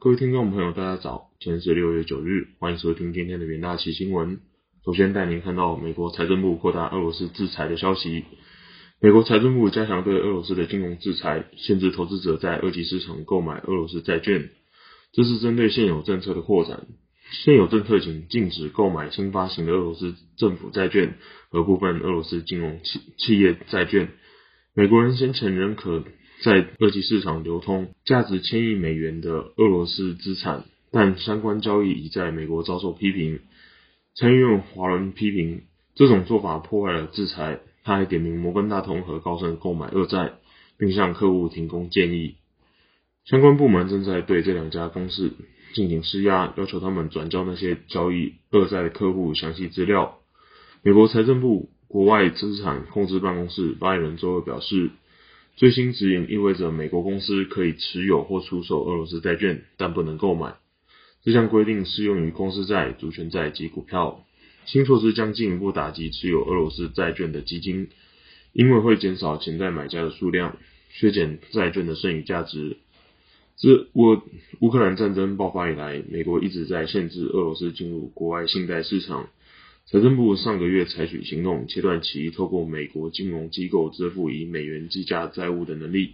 [0.00, 4.38] 各位听众朋友，大家早，今天是六月九日，欢迎收听今天的元大旗新闻。
[4.84, 8.24] 首先带您看到美国财政部扩大俄罗斯制裁的消息。
[9.00, 14.50] 美国财政部加强对俄罗斯的金融制裁，限制投资者在二级市场购买俄罗斯债券。
[15.12, 16.86] 这是针对现有政策的扩展。
[17.32, 21.16] 现有政策仅禁止购买新发行的俄罗斯政府债券
[21.50, 24.10] 和部分俄罗斯金融企企业债券。
[24.74, 26.04] 美国人先前仍可。
[26.40, 33.40] 在二级市场流通价值千亿美元的俄罗斯资产，但相关交易已在美国遭受批评。
[34.14, 35.62] 参议院华伦批评
[35.96, 40.34] 这种做法破坏了制裁，他还点名摩根大通和高盛购买恶债，
[40.78, 42.36] 并向客户提供建议。
[43.24, 45.32] 相关部门正在对这两家公司
[45.74, 50.18] 进行施压，要求他们转交那些交易恶债的客户详细资料。
[50.82, 54.92] 美国财政部国外资产控制办公室发言人周二表示。
[55.58, 60.54] 最新指引意味着美国公司可以持有或出售俄罗斯债券，但不能购买。
[61.24, 64.24] 这项规定适用于公司债、主权债及股票。
[64.66, 67.88] 新措施将进一步打击持有俄罗斯债券的基金，
[68.52, 70.56] 因为会减少潜在买家的数量，
[70.90, 72.76] 削减债券的剩余价值。
[73.56, 74.22] 自乌
[74.60, 79.28] 乌克兰战争爆发以来，美国一直在限制俄罗斯进入国外信贷市场。
[79.90, 86.10] 财政部上个月采取行动，切断其透过美国金融机构支付以美元计价债务的能力。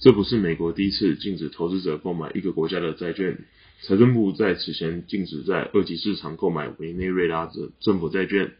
[0.00, 3.38] 这不是美国第一次禁止投资者购买一个国家的债券。
[3.80, 8.52] 财政部在此前禁止在二级市场购买委内瑞拉的政府债券。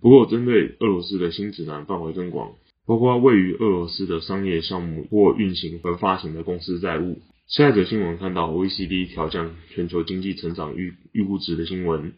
[0.00, 2.52] 不过，针对俄罗斯的新指南范围更广，
[2.86, 7.20] 包括位于俄罗斯的商业项目或运行和发行的公司债务。
[7.48, 12.12] 下一则新闻看到 OECD 调降全球经济成长预预估值的新闻。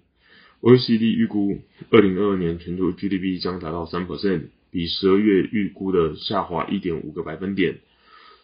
[0.64, 7.80] OECD 预估，二零二二年全球 GDP 将达到三 percent，比十二月预估的下滑一点五个百分点。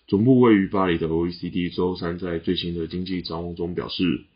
[0.07, 4.27] 总部位于巴黎的 OECD 周三在最新的经济展望中表示，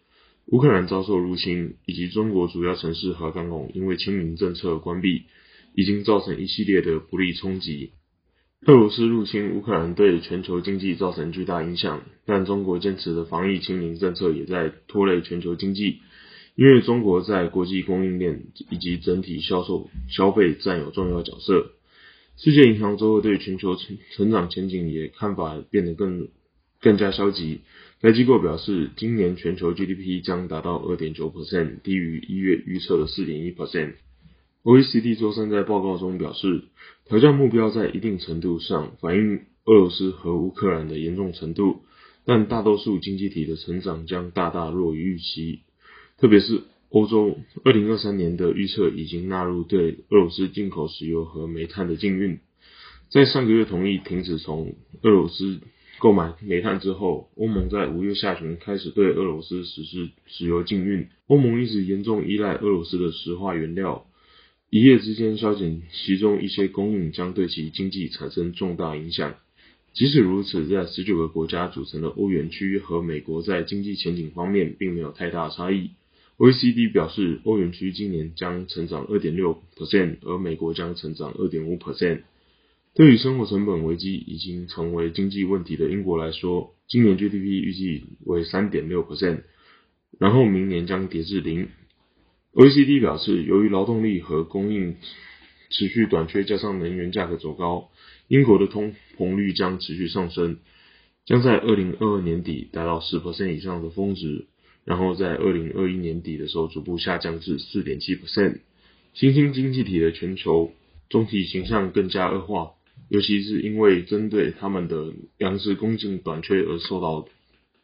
[0.47, 5.25] 乌克兰遭受入侵，以及中国主要城市和港口因为清零政策关闭，
[5.75, 7.91] 已经造成一系列的不利冲击。
[8.65, 15.99] 俄罗斯入侵乌克兰对全球经济造成巨大影响，但中国坚持的防疫清零政策也在拖累全球经济。
[16.56, 21.72] 因为中国在国际供应链以及整体销售消费占有重要角色，
[22.37, 26.28] 世界银行周二对全球成成长前景也看法变得更
[26.81, 27.60] 更加消极。
[28.00, 33.94] 该机构表示，今年全球 GDP 将达到二点九 percent，低于一月预测的四点一 percent。
[34.62, 36.64] OECD 周三在报告中表示，
[37.06, 41.82] 调降目标在一定程度上反映俄罗斯和乌克兰的严重程度，
[42.25, 45.60] 但大多数经济体的成长将大大弱于预期。
[46.19, 52.38] 特别是欧洲，二零二三年的预测已经纳入对俄罗斯进口石油和煤炭的禁运。
[53.10, 55.60] 在上个月同意停止从俄罗斯
[55.98, 61.08] 购买煤炭之后，欧盟在五月下旬开始对俄罗斯实施石油禁运。
[61.26, 64.06] 欧盟一直严重依赖俄罗斯的石化原料，
[64.70, 69.34] 一夜之间削减其中一些供应，将对其经济产生重大影响。
[69.92, 75.91] 即使如此，在十九个国家组成的欧元区和美国在经济前景方面并没有太大差异。
[76.37, 82.22] OECD 表示，欧元区今年将成长2.6%，而美国将成长2.5%。
[82.95, 89.43] 对于生活成本危机已经成为经济问题的英国来说，今年 GDP 预计为3.6%，
[90.19, 91.69] 然后明年将跌至零。
[92.53, 94.97] OECD 表示，由于劳动力和供应
[95.71, 97.91] 持续短缺，加上能源价格走高，
[98.28, 100.59] 英国的通膨率将持续上升，
[101.27, 104.47] 将在2022年底达到10%以上的峰值。
[104.84, 108.61] 然后在二零二一年底的时候，逐步下降至四点七 percent。
[109.15, 110.72] 新兴经济体的全球
[111.09, 112.72] 总体形象更加恶化，
[113.09, 117.28] 尤其是因为针对他们的粮食供应短缺而受到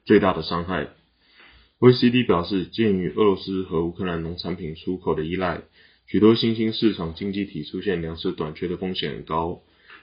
[0.05, 0.89] 最大的伤害。
[1.79, 5.63] OCD 表示，鉴于俄罗斯和乌克兰农产品出口的依赖，
[6.07, 9.63] 许多新兴市场经济体出现粮食短缺的风险很高。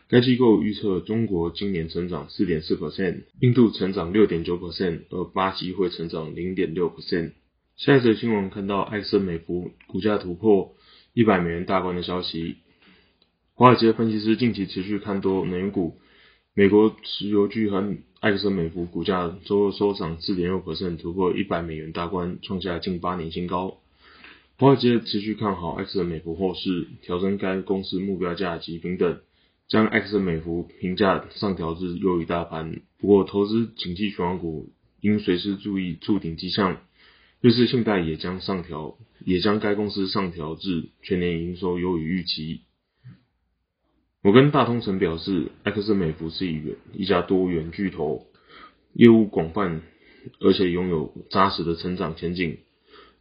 [0.09, 7.33] 该机构预测中国今年成长四点四 percent，印度成长六点九 percent，而巴西会成长零点六 percent。
[7.75, 10.75] 下一则新闻看到埃克森美孚股价突破
[11.13, 12.55] 一百美元大关的消息。
[13.53, 15.97] 华尔街分析师近期持续看多能源股，
[16.53, 23.79] 美国石油巨亨埃克森美孚股价周二收涨四点六 percent，突破一百美元大关，创下近八年新高。
[24.57, 29.19] 华尔街持续看好埃克森美孚后市，调整该公司目标价及平等。
[29.67, 34.69] 将 X 美孚评价上调至优于大盘，不过投资景气循环股
[35.01, 36.81] 应随时注意触顶迹象。
[37.41, 42.61] 瑞士信贷也将上调，也将该公司上调至全年营收优于预期。
[44.23, 46.61] 我跟大通城表示，X 美孚是一
[46.93, 48.25] 一家多元巨头，
[48.93, 49.81] 业务广泛，
[50.39, 52.57] 而且拥有扎实的成长前景。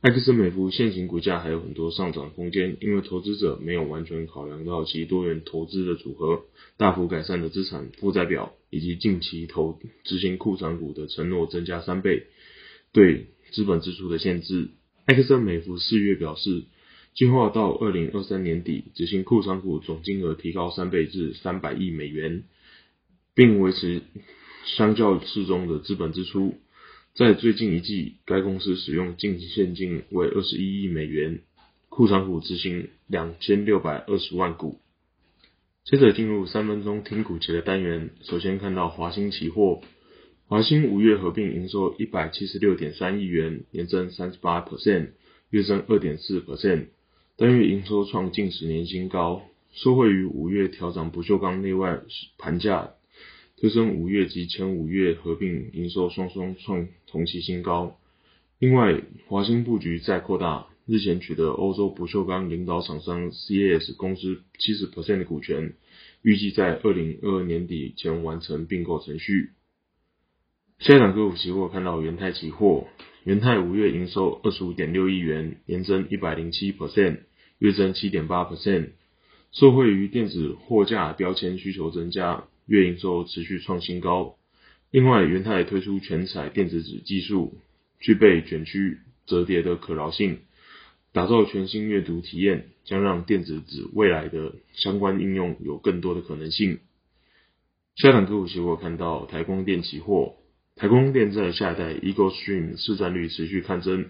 [0.03, 6.45] 埃克森美孚现行股价还有很多上涨空间，因为投资者没有完全考量到其多元投资的组合、
[6.77, 12.27] 大幅改善的资产负债表，以及近期投执行库存股的承诺增加三倍
[12.93, 14.69] 对资本支出的限制。
[15.07, 16.65] 埃克森美孚四月表示，
[17.15, 22.45] 计划到二零二三年底执行库存股总金额提高三倍至三百亿美元，
[23.35, 24.03] 并维持
[24.67, 26.59] 相较适中的资本支出。
[27.17, 31.39] 在最近一季，该公司使用净现金为二十一亿美元，
[31.89, 34.83] 库存股执行两千六百二十万股。
[35.83, 39.81] 接着进入三分钟听股节的单元，首先看到华兴期货，
[40.47, 45.13] 华兴五月合并营收一百七十六点三亿元，年增三十八 percent，
[45.49, 46.89] 月增二点四 percent，
[47.39, 49.41] 单月营收创近十年新高，
[49.73, 51.99] 受惠于五月调涨不锈钢内外
[52.37, 52.91] 盘价。
[53.59, 57.99] 推升五月及前五月合并营收双双创同期新高。
[58.59, 65.75] 另外，华兴布局再扩大，日前取得欧洲不锈钢领导厂商 CAS 公司七十 percent 的股权，
[66.23, 69.51] 预计在二零二二年底前完成并购程序。
[70.79, 72.89] 下一档个股期货看到元泰期货，
[73.25, 77.21] 元泰五月营收二十五点六亿元，年增一百零七 percent，
[77.59, 78.91] 月增七点八 percent，
[79.51, 82.45] 受惠于电子货架标签需求增加。
[82.67, 84.37] 月营收持续创新高。
[84.91, 87.59] 另外，元泰推出全彩电子纸技术，
[87.99, 90.39] 具备卷曲折叠的可挠性，
[91.13, 96.79] 打造全新阅读体验，将让电子纸未来的相关应用有更多的可能性。
[97.97, 100.37] 下档个股期货看到台光电期货，
[100.77, 104.07] 台光电在下一代 Eagle Stream 市占率持续看增，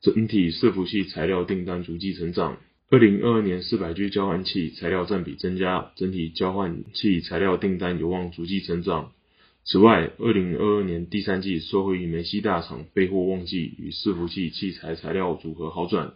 [0.00, 2.58] 整体伺服器材料订单逐季成长。
[2.88, 9.10] 二零二二年四百 G 交换器材料占比增加，整体交换器材料订单有望逐季成长。
[9.64, 16.14] 此外，二零二二年第三季受惠于梅西大厂备货旺季与伺服器器材材料组合好转，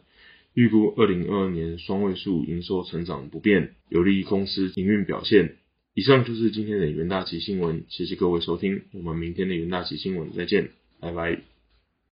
[0.55, 5.56] 预估二零二二年双位数营收成长不变，有利于公司营运表现。
[5.94, 10.70] 以上就是今天的元大旗新闻，谢谢各位收听，我们明天的元大旗新闻再见，
[11.00, 11.40] 拜拜。